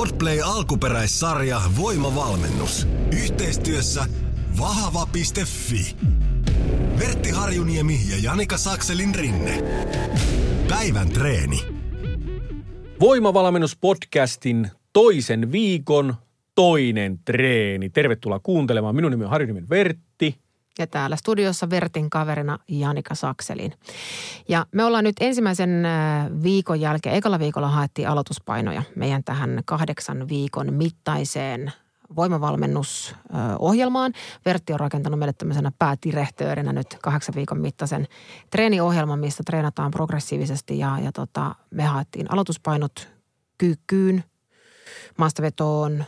[0.00, 2.86] Podplay alkuperäissarja Voimavalmennus.
[3.12, 4.04] Yhteistyössä
[4.58, 5.96] vahva.fi.
[6.98, 9.62] Vertti Harjuniemi ja Janika Sakselin rinne.
[10.68, 11.64] Päivän treeni.
[13.00, 16.14] Voimavalmennuspodcastin toisen viikon
[16.54, 17.90] toinen treeni.
[17.90, 18.94] Tervetuloa kuuntelemaan.
[18.94, 20.09] Minun nimi on Harjuniemi Vertti.
[20.80, 23.72] Ja täällä studiossa Vertin kaverina Janika Sakselin.
[24.48, 30.28] Ja me ollaan nyt ensimmäisen äh, viikon jälkeen, ekalla viikolla haettiin aloituspainoja meidän tähän kahdeksan
[30.28, 31.72] viikon mittaiseen
[32.16, 34.12] voimavalmennusohjelmaan.
[34.44, 38.06] Vertti on rakentanut meille tämmöisenä päätirehtöörinä nyt kahdeksan viikon mittaisen
[38.50, 43.08] treeniohjelman, mistä treenataan progressiivisesti ja, ja tota, me haettiin aloituspainot
[43.58, 44.24] kyykkyyn,
[45.18, 46.04] maastavetoon,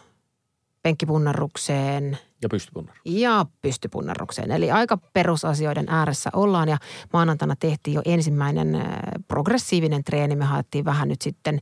[0.83, 2.97] penkkipunnarrukseen– Ja pystypunnar.
[3.05, 4.51] ja pystypunnarrukseen.
[4.51, 6.79] Eli aika perusasioiden ääressä ollaan ja
[7.13, 8.83] maanantaina tehtiin jo ensimmäinen äh,
[9.29, 10.37] progressiivinen treeni.
[10.37, 11.59] Me haettiin vähän nyt sitten,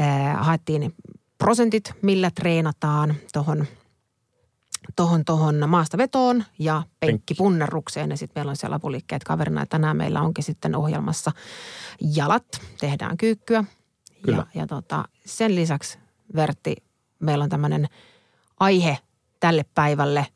[0.00, 0.94] äh, haettiin
[1.38, 3.66] prosentit, millä treenataan tuohon
[4.96, 8.10] tohon, tohon maastavetoon ja penkkipunnarrukseen.
[8.10, 9.60] Ja sitten meillä on siellä apuliikkeet kaverina.
[9.60, 11.32] Ja tänään meillä onkin sitten ohjelmassa
[12.14, 13.64] jalat, tehdään kyykkyä.
[14.22, 14.36] Kyllä.
[14.54, 15.98] Ja, ja tota, sen lisäksi
[16.34, 16.76] Vertti,
[17.18, 17.88] meillä on tämmöinen
[18.62, 18.98] aihe
[19.40, 20.26] tälle päivälle,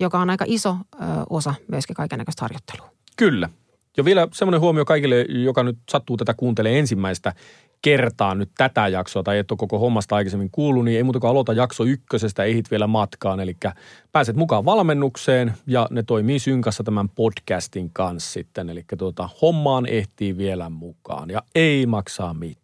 [0.00, 0.98] joka on aika iso ö,
[1.30, 2.90] osa myöskin kaikenlaista harjoittelua.
[3.16, 3.48] Kyllä.
[3.96, 7.34] Ja vielä semmoinen huomio kaikille, joka nyt sattuu tätä kuuntelee ensimmäistä
[7.82, 11.30] kertaa nyt tätä jaksoa tai et ole koko hommasta aikaisemmin kuullut, niin ei muuta kuin
[11.30, 13.40] aloita jakso ykkösestä, ehit vielä matkaan.
[13.40, 13.56] Eli
[14.12, 18.70] pääset mukaan valmennukseen ja ne toimii synkassa tämän podcastin kanssa sitten.
[18.70, 22.61] Eli tuota, hommaan ehtii vielä mukaan ja ei maksaa mitään.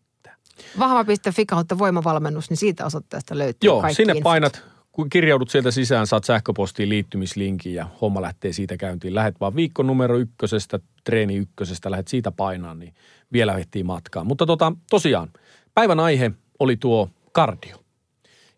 [0.79, 4.23] Vahva.fi kautta voimavalmennus, niin siitä osoitteesta löytyy Joo, kaikki sinne infot.
[4.23, 9.15] painat, kun kirjaudut sieltä sisään, saat sähköpostiin liittymislinkin ja homma lähtee siitä käyntiin.
[9.15, 12.95] Lähet vaan viikko numero ykkösestä, treeni ykkösestä, lähet siitä painaan, niin
[13.33, 14.27] vielä ehtii matkaan.
[14.27, 15.29] Mutta tota, tosiaan,
[15.75, 17.77] päivän aihe oli tuo kardio.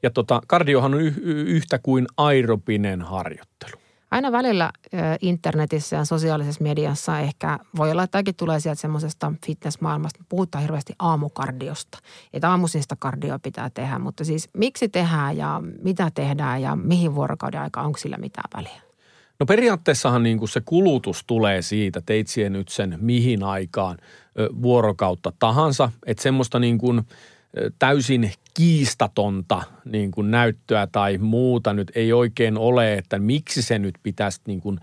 [0.03, 3.81] Ja tota, kardiohan on y- y- yhtä kuin aerobinen harjoittelu.
[4.11, 4.73] Aina välillä
[5.21, 10.25] internetissä ja sosiaalisessa mediassa ehkä voi olla, että tämäkin tulee sieltä semmoisesta fitnessmaailmasta.
[10.29, 11.99] Puhutaan hirveästi aamukardiosta.
[12.33, 17.15] Että aamuisin sitä kardioa pitää tehdä, mutta siis miksi tehdään ja mitä tehdään ja mihin
[17.15, 18.83] vuorokauden aikaa, onko sillä mitään väliä?
[19.41, 23.99] No periaatteessahan niin kuin se kulutus tulee siitä, teit nyt sen mihin aikaan
[24.63, 25.91] vuorokautta tahansa.
[26.07, 27.03] Että semmoista niin kuin
[27.79, 31.73] täysin kiistatonta niin kuin näyttöä tai muuta.
[31.73, 34.81] Nyt ei oikein ole, että miksi se nyt pitäisi niin kuin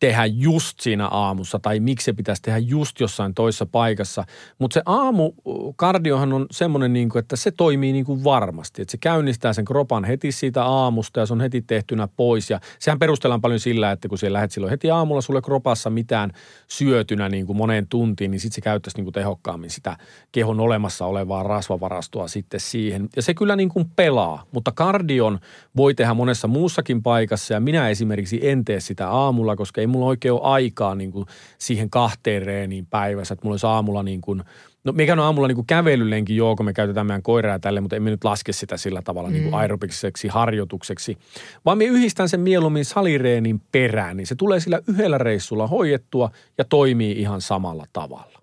[0.00, 4.24] tehdä just siinä aamussa tai miksi se pitäisi tehdä just jossain toisessa paikassa.
[4.58, 8.82] Mutta se aamukardiohan on semmoinen, niin kuin, että se toimii niin kuin varmasti.
[8.82, 12.50] Että se käynnistää sen kropan heti siitä aamusta ja se on heti tehtynä pois.
[12.50, 16.32] Ja sehän perustellaan paljon sillä, että kun siellä lähdet silloin heti aamulla sulle kropassa mitään
[16.68, 19.96] syötynä niin kuin moneen tuntiin, niin sitten se käyttäisi niin kuin tehokkaammin sitä
[20.32, 23.08] kehon olemassa olevaa rasvavarastoa sitten siihen.
[23.16, 25.38] Ja se kyllä niin kuin pelaa, mutta kardion
[25.76, 30.06] voi tehdä monessa muussakin paikassa ja minä esimerkiksi en tee sitä aamulla, koska ei mulla
[30.06, 31.26] oikein ole aikaa niin kuin
[31.58, 34.42] siihen kahteen reeniin päivässä, että mulla olisi aamulla niin kuin
[34.84, 37.96] No mikä on aamulla niin kuin kävelylenkin, joo, kun me käytetään meidän koiraa tälle, mutta
[37.96, 41.18] emme nyt laske sitä sillä tavalla niin kuin aerobiseksi harjoitukseksi.
[41.64, 46.64] Vaan me yhdistän sen mieluummin salireenin perään, niin se tulee sillä yhdellä reissulla hoidettua ja
[46.64, 48.40] toimii ihan samalla tavalla.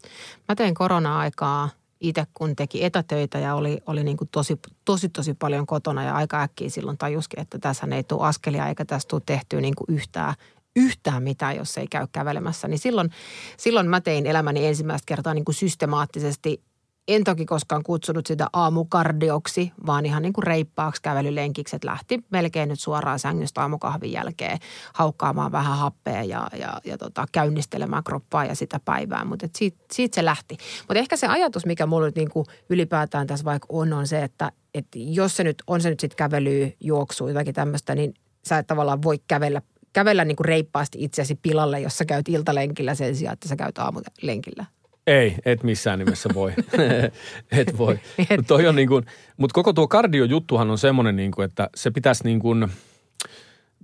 [0.49, 1.69] Mä tein korona-aikaa
[1.99, 6.15] itse, kun teki etätöitä ja oli, oli niin kuin tosi, tosi, tosi paljon kotona ja
[6.15, 9.95] aika äkkiä silloin tajuskin, että tässä ei tule askelia eikä tästä tule tehtyä niin kuin
[9.95, 10.33] yhtään,
[10.75, 12.67] yhtään mitään, jos ei käy kävelemässä.
[12.67, 13.09] Niin silloin,
[13.57, 16.63] silloin mä tein elämäni ensimmäistä kertaa niin kuin systemaattisesti
[17.07, 22.69] en toki koskaan kutsunut sitä aamukardioksi, vaan ihan niin kuin reippaaksi kävelylenkiksi, että lähti melkein
[22.69, 24.59] nyt suoraan sängystä aamukahvin jälkeen
[24.93, 29.25] haukkaamaan vähän happea ja, ja, ja tota, käynnistelemään kroppaa ja sitä päivää.
[29.25, 30.57] Mutta siitä, siitä se lähti.
[30.79, 34.23] Mutta ehkä se ajatus, mikä mulla nyt niin kuin ylipäätään tässä vaikka on, on se,
[34.23, 38.13] että, että jos se nyt on se nyt sitten kävelyä, juoksua, jotakin tämmöistä, niin
[38.47, 39.61] sä et tavallaan voi kävellä
[39.95, 43.77] kävellä niin kuin reippaasti itseäsi pilalle, jos sä käyt iltalenkillä sen sijaan, että sä käyt
[43.77, 44.65] aamulenkillä.
[45.07, 46.53] Ei, et missään nimessä voi.
[47.61, 47.99] et voi.
[48.17, 49.05] Mutta toi on niin kuin,
[49.37, 52.67] mut koko tuo kardiojuttuhan on semmoinen, niin kuin, että se pitäisi niin kuin,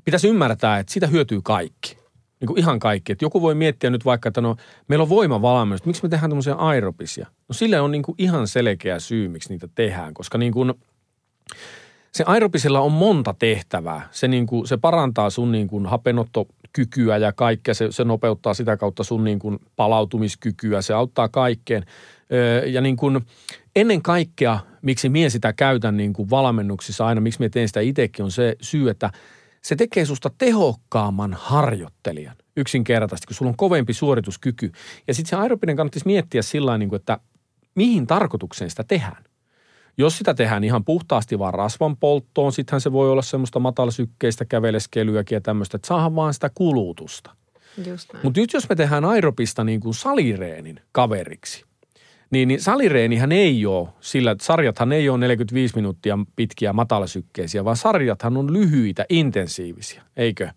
[0.05, 1.97] pitäisi ymmärtää, että siitä hyötyy kaikki.
[2.39, 3.11] Niin kuin ihan kaikki.
[3.11, 4.55] Että joku voi miettiä nyt vaikka, että no
[4.87, 7.27] meillä on voimavalmennus, miksi me tehdään tämmöisiä aerobisia?
[7.47, 10.73] No sille on niin kuin ihan selkeä syy, miksi niitä tehdään, koska niin kuin
[12.11, 14.09] se aerobisella on monta tehtävää.
[14.11, 17.73] Se, niin kuin, se parantaa sun niin kuin hapenottokykyä ja kaikkea.
[17.73, 20.81] Se, se nopeuttaa sitä kautta sun niin kuin palautumiskykyä.
[20.81, 21.85] Se auttaa kaikkeen.
[22.33, 23.21] Öö, ja niin kuin
[23.75, 28.25] ennen kaikkea, miksi mie sitä käytän niin kuin valmennuksissa aina, miksi mie teen sitä itsekin,
[28.25, 29.11] on se syy, että
[29.61, 34.71] se tekee susta tehokkaamman harjoittelijan yksinkertaisesti, kun sulla on kovempi suorituskyky.
[35.07, 37.19] Ja sitten se aerobinen kannattaisi miettiä sillä niin kuin, että
[37.75, 39.23] mihin tarkoitukseen sitä tehdään.
[39.97, 45.35] Jos sitä tehdään ihan puhtaasti vaan rasvan polttoon, sittenhän se voi olla semmoista matalasykkeistä käveleskelyäkin
[45.35, 47.31] ja tämmöistä, että saadaan vaan sitä kulutusta.
[48.23, 51.65] Mutta nyt jos me tehdään aeropista niin kuin salireenin kaveriksi,
[52.31, 57.77] niin, niin salireenihän ei ole sillä, että sarjathan ei ole 45 minuuttia pitkiä matalasykkeisiä, vaan
[57.77, 60.49] sarjathan on lyhyitä, intensiivisiä, eikö?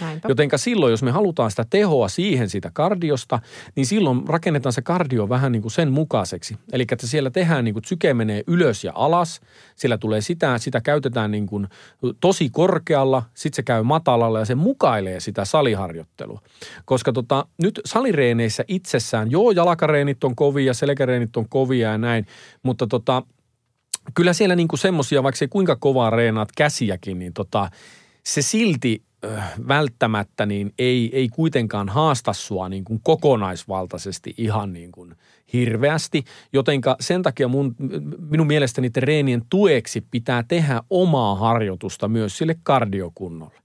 [0.00, 0.28] Näinpä.
[0.28, 3.38] Jotenka silloin, jos me halutaan sitä tehoa siihen siitä kardiosta,
[3.76, 6.56] niin silloin rakennetaan se kardio vähän niin kuin sen mukaiseksi.
[6.72, 9.40] Eli että siellä tehdään niin kuin syke menee ylös ja alas,
[9.76, 11.68] siellä tulee sitä, sitä käytetään niin kuin
[12.20, 16.40] tosi korkealla, sitten se käy matalalla ja se mukailee sitä saliharjoittelua.
[16.84, 22.26] Koska tota, nyt salireeneissä itsessään, joo jalkareenit on kovia, selkäreenit on kovia ja näin,
[22.62, 23.22] mutta tota,
[24.14, 27.70] kyllä siellä niin kuin semmosia, vaikka se kuinka kovaa reenaat käsiäkin, niin tota,
[28.24, 29.02] se silti
[29.68, 35.14] välttämättä niin ei, ei kuitenkaan haasta sua niin kuin kokonaisvaltaisesti ihan niin kuin
[35.52, 36.24] hirveästi.
[36.52, 37.74] Jotenka sen takia mun,
[38.30, 43.62] minun mielestäni treenien tueksi pitää tehdä omaa harjoitusta myös sille kardiokunnolle.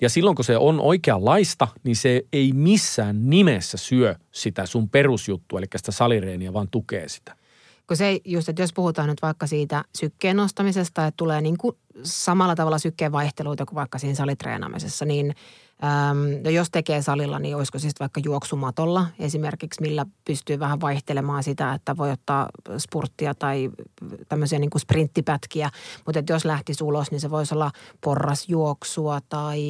[0.00, 5.58] Ja silloin kun se on oikeanlaista, niin se ei missään nimessä syö sitä sun perusjuttua,
[5.58, 7.36] eli sitä salireeniä, vaan tukee sitä.
[7.86, 11.76] Kun se just, että jos puhutaan nyt vaikka siitä sykkeen nostamisesta, että tulee niin kuin
[12.02, 15.34] samalla tavalla sykkeen vaihteluita kuin vaikka siinä salitreenaamisessa, niin
[15.84, 21.74] äm, jos tekee salilla, niin olisiko siis vaikka juoksumatolla esimerkiksi, millä pystyy vähän vaihtelemaan sitä,
[21.74, 22.48] että voi ottaa
[22.78, 23.70] spurttia tai
[24.28, 25.70] tämmöisiä niin kuin sprinttipätkiä.
[26.06, 29.60] Mutta jos lähtisi ulos, niin se voisi olla porrasjuoksua tai,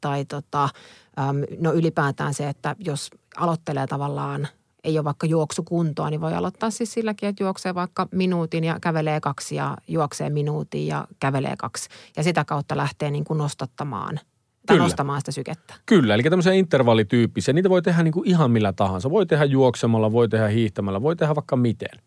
[0.00, 0.68] tai tota,
[1.18, 4.48] äm, no ylipäätään se, että jos aloittelee tavallaan–
[4.84, 9.20] ei ole vaikka juoksukuntoa, niin voi aloittaa siis silläkin, että juoksee vaikka minuutin ja kävelee
[9.20, 11.88] kaksi ja juoksee minuutin ja kävelee kaksi.
[12.16, 14.20] Ja sitä kautta lähtee niin kuin nostattamaan
[14.66, 14.84] tai Kyllä.
[14.84, 15.74] nostamaan sitä sykettä.
[15.86, 17.54] Kyllä, eli tämmöisiä intervallityyppisiä.
[17.54, 19.10] Niitä voi tehdä niin kuin ihan millä tahansa.
[19.10, 21.98] Voi tehdä juoksemalla, voi tehdä hiihtämällä, voi tehdä vaikka miten.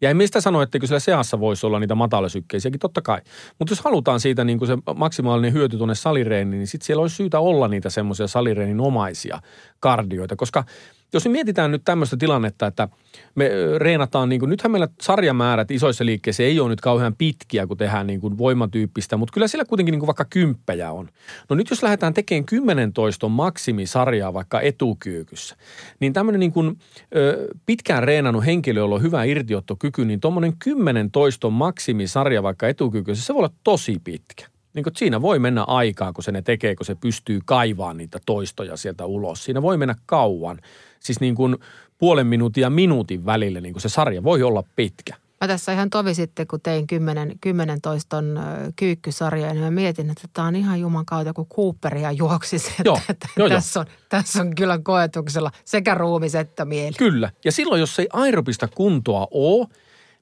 [0.00, 3.20] Ja ei mistä sano, että kyllä seassa voisi olla niitä matalasykkeisiäkin, totta kai.
[3.58, 7.16] Mutta jos halutaan siitä niin kuin se maksimaalinen hyöty tuonne salireeniin, niin sitten siellä olisi
[7.16, 9.40] syytä olla niitä semmoisia salireenin omaisia
[9.80, 10.64] kardioita, koska–
[11.16, 12.88] jos me mietitään nyt tämmöistä tilannetta, että
[13.34, 17.76] me reenataan, niin kuin, nythän meillä sarjamäärät isoissa liikkeissä ei ole nyt kauhean pitkiä, kun
[17.76, 21.08] tehdään niin kuin voimatyyppistä, mutta kyllä siellä kuitenkin niin kuin vaikka kymppejä on.
[21.48, 25.56] No nyt jos lähdetään tekemään 10 toiston maksimisarjaa vaikka etukyykyssä,
[26.00, 26.78] niin tämmöinen niin kuin,
[27.16, 33.24] ö, pitkään reenannut henkilö, jolla on hyvä irtiottokyky, niin tuommoinen 10 toiston maksimisarja vaikka etukyykyssä,
[33.24, 36.76] se voi olla tosi pitkä niin kuin, siinä voi mennä aikaa, kun se ne tekee,
[36.76, 39.44] kun se pystyy kaivaamaan niitä toistoja sieltä ulos.
[39.44, 40.58] Siinä voi mennä kauan.
[41.04, 41.56] Siis niin kuin
[41.98, 45.14] puolen minuutin ja minuutin välille niin kuin se sarja voi olla pitkä.
[45.40, 48.40] Mä tässä ihan tovi sitten, kun tein kymmenen, kymmenen toiston
[48.76, 52.72] kyykkysarjoja, niin mä mietin, että tämä on ihan juman kautta, kun Cooperia juoksisi.
[52.84, 56.96] Joo, että joo, tässä, On, tässä on kyllä koetuksella sekä ruumis että mieli.
[56.98, 57.30] Kyllä.
[57.44, 59.66] Ja silloin, jos ei aerobista kuntoa ole,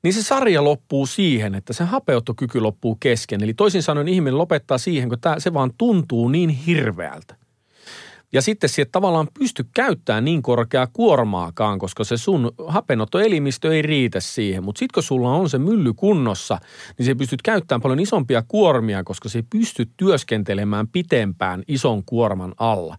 [0.02, 3.42] niin se sarja loppuu siihen, että se hapeuttokyky loppuu kesken.
[3.42, 7.41] Eli toisin sanoen ihminen lopettaa siihen, kun tämä, se vaan tuntuu niin hirveältä.
[8.32, 14.20] Ja sitten sieltä tavallaan pysty käyttämään niin korkeaa kuormaakaan, koska se sun hapenottoelimistö ei riitä
[14.20, 14.64] siihen.
[14.64, 16.58] Mutta sitten kun sulla on se mylly kunnossa,
[16.98, 22.96] niin se pystyt käyttämään paljon isompia kuormia, koska se pystyt työskentelemään pitempään ison kuorman alla.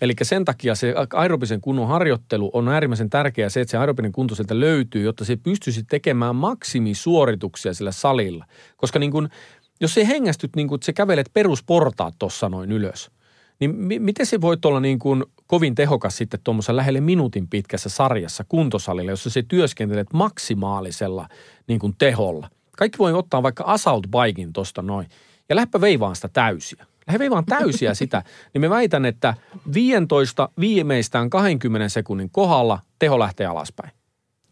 [0.00, 4.34] Eli sen takia se aerobisen kunnon harjoittelu on äärimmäisen tärkeää se, että se aerobinen kunto
[4.34, 8.44] sieltä löytyy, jotta se pystyisi tekemään maksimisuorituksia sillä salilla.
[8.76, 9.28] Koska niin kun,
[9.80, 13.10] jos se hengästyt niin kun, että sä kävelet perusportaat tuossa noin ylös,
[13.60, 17.88] niin mi- miten se voi olla niin kuin kovin tehokas sitten tuommoisessa lähelle minuutin pitkässä
[17.88, 21.28] sarjassa kuntosalilla, jossa se työskentelet maksimaalisella
[21.66, 22.50] niin kuin teholla.
[22.76, 25.06] Kaikki voi ottaa vaikka assault bikin tuosta noin
[25.48, 28.22] ja lähdepä veivaan sitä täysiä lähde veivaan täysiä sitä,
[28.54, 29.34] niin me väitän, että
[29.74, 33.90] 15 viimeistään 20 sekunnin kohdalla teho lähtee alaspäin.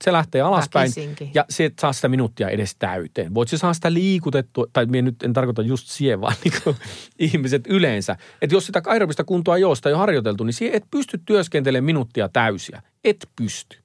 [0.05, 1.31] Se lähtee alaspäin Väkisinkin.
[1.35, 3.35] ja se saa sitä minuuttia edes täyteen.
[3.35, 6.77] Voit se saa sitä liikutettua, tai minä nyt en tarkoita just siihen, vaan niin
[7.19, 8.17] ihmiset yleensä.
[8.43, 11.85] Että jos sitä aerobista kuntoa ei ole, sitä jo harjoiteltu, niin siihen et pysty työskentelemään
[11.85, 12.83] minuuttia täysiä.
[13.05, 13.79] Et pysty.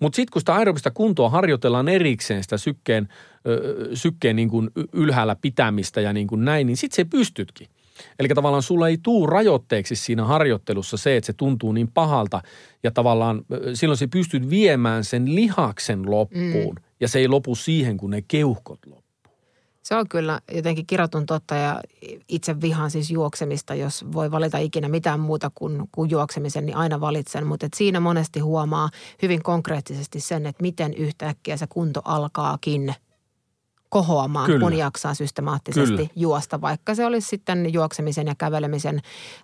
[0.00, 3.08] Mutta sitten kun sitä aerobista kuntoa harjoitellaan erikseen sitä sykkeen,
[3.46, 7.68] ö, sykkeen niin kuin ylhäällä pitämistä ja niin kuin näin, niin sitten se pystytkin.
[8.18, 12.42] Eli tavallaan sulla ei tuu rajoitteeksi siinä harjoittelussa se, että se tuntuu niin pahalta
[12.82, 13.44] ja tavallaan
[13.74, 16.84] silloin se pystyt viemään sen lihaksen loppuun mm.
[17.00, 19.02] ja se ei lopu siihen, kun ne keuhkot loppuu.
[19.82, 21.80] Se on kyllä jotenkin kirotun totta ja
[22.28, 23.74] itse vihaan siis juoksemista.
[23.74, 27.46] Jos voi valita ikinä mitään muuta kuin, kuin juoksemisen, niin aina valitsen.
[27.46, 28.88] Mutta siinä monesti huomaa
[29.22, 32.94] hyvin konkreettisesti sen, että miten yhtäkkiä se kunto alkaakin
[33.92, 34.60] kohoamaan, Kyllä.
[34.60, 36.10] kun jaksaa systemaattisesti Kyllä.
[36.16, 36.60] juosta.
[36.60, 39.00] Vaikka se olisi sitten juoksemisen ja kävelemisen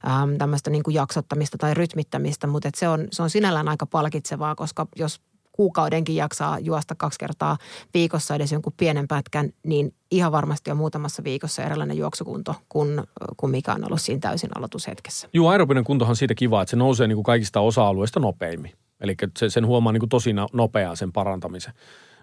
[0.07, 4.55] äm, tämmöistä niin kuin jaksottamista tai rytmittämistä, mutta se on, se on sinällään aika palkitsevaa,
[4.55, 5.21] koska jos
[5.52, 7.59] kuukaudenkin jaksaa juosta kaksi kertaa
[7.95, 13.02] viikossa edes jonkun pienen pätkän, niin ihan varmasti on muutamassa viikossa erilainen juoksukunto kuin,
[13.37, 15.28] kuin mikä on ollut siinä täysin aloitushetkessä.
[15.33, 18.73] Joo, aerobinen kuntohan on siitä kiva, että se nousee niin kuin kaikista osa-alueista nopeimmin.
[19.00, 21.75] Eli se, sen huomaa niin kuin tosi nopeaa sen parantamisen.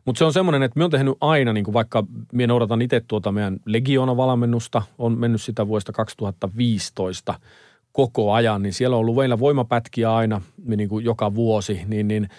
[0.05, 3.01] Mutta se on semmoinen, että me on tehnyt aina, niin kuin vaikka minä noudatan itse
[3.07, 7.39] tuota meidän Legiona-valmennusta, on mennyt sitä vuodesta 2015
[7.91, 12.29] koko ajan, niin siellä on ollut meillä voimapätkiä aina niin kuin joka vuosi, niin, niin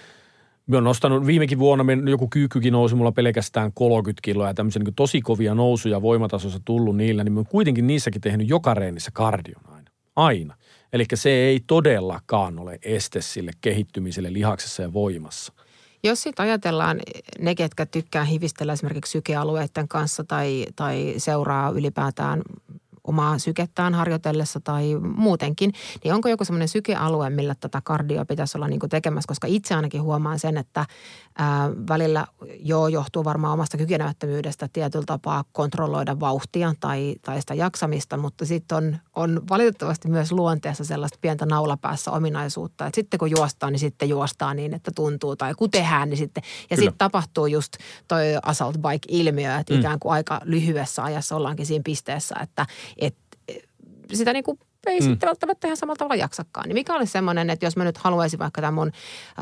[0.66, 4.94] Mä oon nostanut viimekin vuonna, joku kyykkykin nousi mulla pelkästään 30 kiloa ja tämmöisiä niin
[4.94, 9.62] tosi kovia nousuja voimatasossa tullut niillä, niin mä oon kuitenkin niissäkin tehnyt joka reenissä kardion
[9.68, 9.90] aina.
[10.16, 10.54] Aina.
[10.92, 15.52] Eli se ei todellakaan ole este sille kehittymiselle lihaksessa ja voimassa.
[16.06, 17.00] Jos sitten ajatellaan
[17.38, 22.42] ne, ketkä tykkää hivistellä esimerkiksi sykealueiden kanssa tai, tai seuraa ylipäätään
[23.06, 25.72] omaa sykettään harjoitellessa tai muutenkin,
[26.04, 29.28] niin onko joku semmoinen sykealue, millä tätä kardio pitäisi olla niin kuin tekemässä?
[29.28, 30.86] Koska itse ainakin huomaan sen, että
[31.38, 32.26] ää, välillä
[32.60, 38.76] jo johtuu varmaan omasta kykenemättömyydestä tietyllä tapaa kontrolloida vauhtia tai, tai sitä jaksamista, mutta sitten
[38.76, 44.08] on, on valitettavasti myös luonteessa sellaista pientä naulapäässä ominaisuutta, että sitten kun juostaan, niin sitten
[44.08, 47.72] juostaan niin, että tuntuu, tai kun tehdään, niin sitten, ja sitten tapahtuu just
[48.08, 49.80] toi assault bike-ilmiö, että mm.
[49.80, 53.16] ikään kuin aika lyhyessä ajassa ollaankin siinä pisteessä, että et,
[54.12, 55.06] sitä niin kuin ei mm.
[55.06, 56.68] sitten välttämättä ihan samalla tavalla jaksakaan.
[56.68, 58.92] Niin mikä olisi semmoinen, että jos mä nyt haluaisin vaikka tämän mun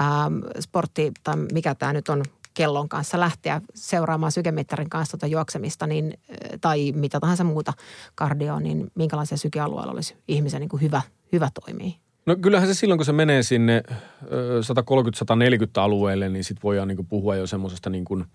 [0.01, 2.23] ähm, sportti tai mikä tämä nyt on
[2.55, 7.73] kellon kanssa lähteä seuraamaan sykemittarin kanssa tuota juoksemista niin, äh, tai mitä tahansa muuta
[8.15, 11.93] kardioa, niin minkälaisia sykealueella olisi ihmisen niin kuin hyvä, hyvä toimia?
[12.27, 13.83] No kyllähän se silloin, kun se menee sinne
[14.23, 18.25] 130-140 alueelle, niin sitten voidaan niin puhua jo semmoisesta niin kuin–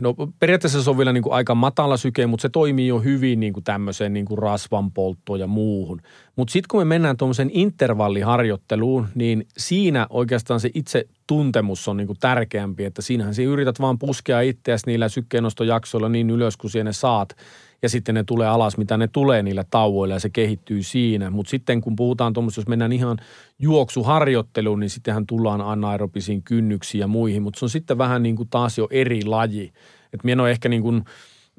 [0.00, 3.40] no periaatteessa se on vielä niin kuin aika matala syke, mutta se toimii jo hyvin
[3.40, 6.00] niin kuin tämmöiseen niin kuin rasvanpolttoon ja muuhun.
[6.38, 12.06] Mutta sitten kun me mennään tuommoisen intervalliharjoitteluun, niin siinä oikeastaan se itse tuntemus on niin
[12.06, 16.92] kuin tärkeämpi, että siinähän se yrität vaan puskea itseäsi niillä sykkeenostojaksoilla niin ylös kuin sinne
[16.92, 17.36] saat–
[17.82, 21.30] ja sitten ne tulee alas, mitä ne tulee niillä tauoilla ja se kehittyy siinä.
[21.30, 23.18] Mutta sitten kun puhutaan tuommoista, jos mennään ihan
[23.58, 28.48] juoksuharjoitteluun, niin sittenhän tullaan anaerobisiin kynnyksiin ja muihin, mutta se on sitten vähän niin kuin
[28.48, 29.72] taas jo eri laji.
[30.12, 31.04] Että minä en ehkä niin kuin,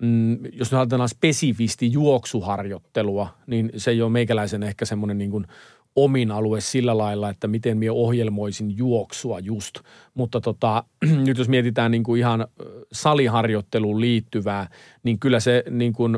[0.02, 5.48] mm, jos ajatellaan spesifisti juoksuharjoittelua, niin se ei ole meikäläisen ehkä semmoinen niin kuin–
[5.96, 9.80] omin alue sillä lailla, että miten minä ohjelmoisin juoksua just.
[10.14, 10.84] Mutta tota,
[11.26, 12.48] nyt jos mietitään niin kuin ihan
[12.92, 14.70] saliharjoitteluun liittyvää,
[15.04, 16.18] niin kyllä se niin kuin,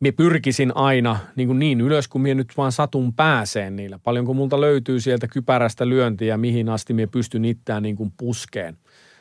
[0.00, 3.98] minä pyrkisin aina niin, kuin niin ylös, kun minä nyt vaan satun pääseen niillä.
[3.98, 8.76] Paljonko multa löytyy sieltä kypärästä lyöntiä, mihin asti minä pystyn itseään niin kuin puskeen.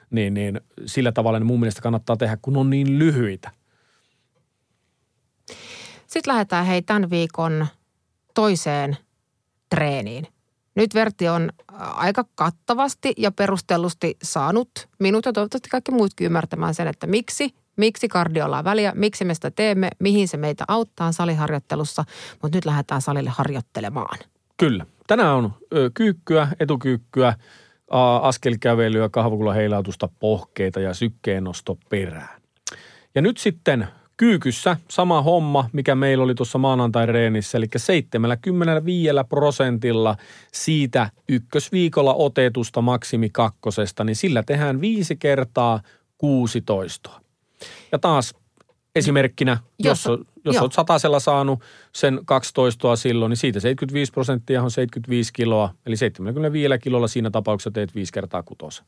[0.10, 3.52] Niin, niin sillä tavalla niin mun mielestä kannattaa tehdä, kun on niin lyhyitä.
[6.14, 7.68] Sitten lähdetään hei tämän viikon
[8.34, 8.98] toiseen
[9.70, 10.28] treeniin.
[10.76, 16.88] Nyt Vertti on aika kattavasti ja perustellusti saanut minut ja toivottavasti kaikki muutkin ymmärtämään sen,
[16.88, 22.04] että miksi, miksi kardiolla on väliä, miksi me sitä teemme, mihin se meitä auttaa saliharjoittelussa,
[22.42, 24.20] mutta nyt lähdetään salille harjoittelemaan.
[24.58, 24.86] Kyllä.
[25.08, 25.54] Tänään on
[25.94, 27.34] kyykkyä, etukyykkyä,
[28.22, 32.42] askelkävelyä, kahvakulla heilautusta, pohkeita ja sykkeenosto perään.
[33.16, 33.88] Ja nyt sitten
[34.24, 34.78] Kyykyssä.
[34.90, 40.16] Sama homma, mikä meillä oli tuossa maanantai-reenissä, eli 75 prosentilla
[40.52, 45.82] siitä ykkösviikolla otetusta maksimi kakkosesta, niin sillä tehdään viisi kertaa
[46.18, 47.10] 16.
[47.92, 48.36] Ja taas
[48.96, 51.60] esimerkkinä, jos, jos, jos olet satasella saanut
[51.94, 57.72] sen 12 silloin, niin siitä 75 prosenttia on 75 kiloa, eli 75 kilolla siinä tapauksessa
[57.72, 58.86] teet viisi kertaa kutosen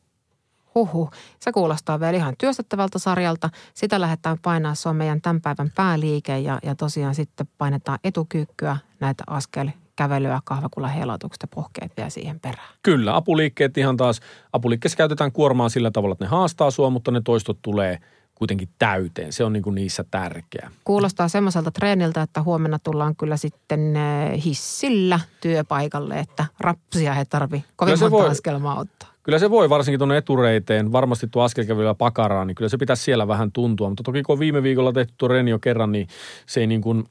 [0.75, 3.49] huhu, se kuulostaa vielä ihan työstettävältä sarjalta.
[3.73, 8.77] Sitä lähdetään painaa, se on meidän tämän päivän pääliike ja, ja tosiaan sitten painetaan etukyykkyä
[8.99, 12.67] näitä askel kävelyä, kahvakulla helautukset ja pohkeet vielä siihen perään.
[12.83, 14.19] Kyllä, apuliikkeet ihan taas,
[14.53, 17.99] apuliikkeessa käytetään kuormaa sillä tavalla, että ne haastaa sua, mutta ne toistot tulee
[18.35, 19.33] kuitenkin täyteen.
[19.33, 20.71] Se on niin kuin niissä tärkeä.
[20.83, 27.65] Kuulostaa semmoiselta treeniltä, että huomenna tullaan kyllä sitten eh, hissillä työpaikalle, että rappsia ei tarvi
[27.75, 29.14] kovin monta voi, askelmaa ottaa.
[29.25, 33.27] Kyllä se voi varsinkin tuonne etureiteen, varmasti tuo askelkävelyä pakaraan, niin kyllä se pitäisi siellä
[33.27, 33.89] vähän tuntua.
[33.89, 36.07] Mutta toki kun viime viikolla tehty tuo jo kerran, niin
[36.45, 37.03] se ei niin kuin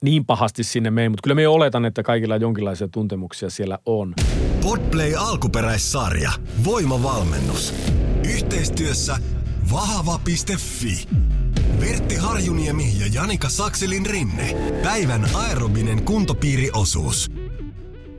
[0.00, 4.14] niin pahasti sinne mene, mutta kyllä me oletan, että kaikilla jonkinlaisia tuntemuksia siellä on.
[4.62, 6.30] Podplay alkuperäissarja.
[6.64, 7.74] Voimavalmennus.
[8.34, 9.16] Yhteistyössä
[9.72, 11.08] vahva.fi.
[11.80, 14.56] Vertti Harjuniemi ja Janika Sakselin rinne.
[14.82, 17.30] Päivän aerobinen kuntopiiriosuus.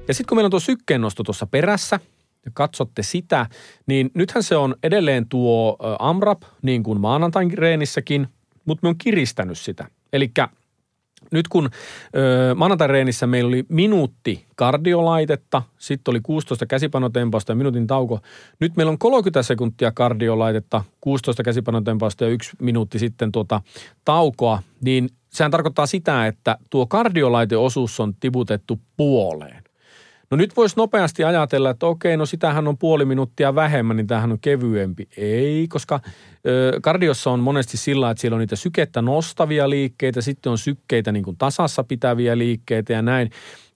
[0.07, 1.99] Ja sitten kun meillä on tuo sykkeennosto tuossa perässä–
[2.45, 3.45] ja katsotte sitä,
[3.87, 8.27] niin nythän se on edelleen tuo AMRAP, niin kuin maanantain reenissäkin,
[8.65, 9.87] mutta me on kiristänyt sitä.
[10.13, 10.31] Eli
[11.31, 11.69] nyt kun
[12.15, 18.19] ö, maanantai-reenissä meillä oli minuutti kardiolaitetta, sitten oli 16 käsipanotempausta ja minuutin tauko.
[18.59, 23.61] Nyt meillä on 30 sekuntia kardiolaitetta, 16 käsipanotempausta ja yksi minuutti sitten tuota
[24.05, 29.60] taukoa, niin sehän tarkoittaa sitä, että tuo kardiolaiteosuus on tiputettu puoleen.
[30.31, 34.31] No nyt voisi nopeasti ajatella, että okei, no sitähän on puoli minuuttia vähemmän, niin tämähän
[34.31, 35.07] on kevyempi.
[35.17, 35.99] Ei, koska
[36.47, 41.11] ö, kardiossa on monesti sillä, että siellä on niitä sykettä nostavia liikkeitä, sitten on sykkeitä
[41.11, 43.29] niin kuin tasassa pitäviä liikkeitä ja näin.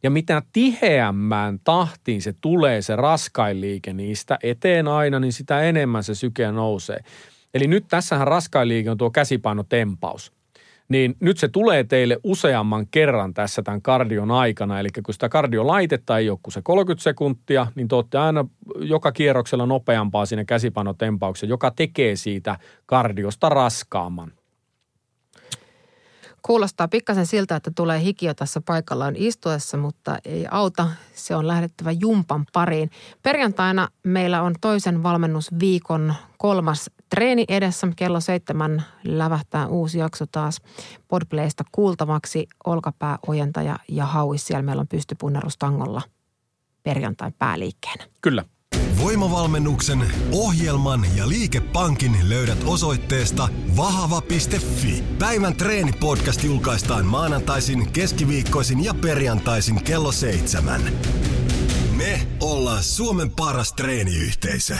[0.04, 6.04] Ja mitä tiheämmään tahtiin se tulee, se raskain liike niistä eteen aina, niin sitä enemmän
[6.04, 7.00] se syke nousee.
[7.54, 10.34] Eli nyt tässähän raskain liike on tuo käsipainotempaus
[10.89, 14.80] niin nyt se tulee teille useamman kerran tässä tämän kardion aikana.
[14.80, 18.46] Eli kun sitä kardiolaitetta ei ole kuin se 30 sekuntia, niin te olette aina
[18.80, 24.32] joka kierroksella nopeampaa siinä käsipanotempauksessa, joka tekee siitä kardiosta raskaamman.
[26.42, 30.89] Kuulostaa pikkasen siltä, että tulee hikio tässä paikallaan istuessa, mutta ei auta.
[31.13, 32.92] Se on lähdettävä jumpan pariin.
[33.24, 37.88] Perjantaina meillä on toisen valmennusviikon kolmas treeni edessä.
[37.96, 40.62] Kello seitsemän lävähtää uusi jakso taas
[41.08, 42.48] Podplaysta kuultavaksi.
[42.66, 44.48] Olkapää, ojentaja ja hauis.
[44.48, 46.02] Siellä meillä on pystypunnerustangolla
[46.84, 48.06] perjantain pääliikkeenä.
[48.22, 48.44] Kyllä.
[49.04, 55.04] Voimavalmennuksen, ohjelman ja liikepankin löydät osoitteesta vahava.fi.
[55.20, 60.82] Päivän treenipodcast julkaistaan maanantaisin, keskiviikkoisin ja perjantaisin kello seitsemän.
[61.98, 64.76] Me ollaan Suomen paras treeniyhteisö.